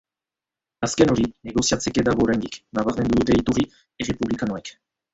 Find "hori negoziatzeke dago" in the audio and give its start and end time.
1.15-2.27